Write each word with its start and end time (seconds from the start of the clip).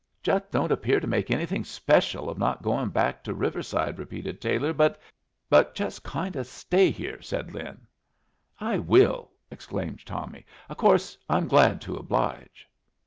"Just 0.23 0.49
don't 0.49 0.71
appear 0.71 0.99
to 0.99 1.05
make 1.05 1.29
anything 1.29 1.63
special 1.63 2.27
of 2.27 2.39
not 2.39 2.63
going 2.63 2.89
back 2.89 3.23
to 3.23 3.35
Riverside," 3.35 3.99
repeated 3.99 4.41
Taylor, 4.41 4.73
"but" 4.73 4.99
"But 5.51 5.75
just 5.75 6.01
kind 6.01 6.35
of 6.35 6.47
stay 6.47 6.89
here," 6.89 7.21
said 7.21 7.53
Lin. 7.53 7.85
"I 8.59 8.79
will!" 8.79 9.29
exclaimed 9.51 10.03
Tommy. 10.03 10.43
"Of 10.69 10.77
course, 10.77 11.19
I'm 11.29 11.47
glad 11.47 11.81
to 11.81 11.97
oblige." 11.97 12.67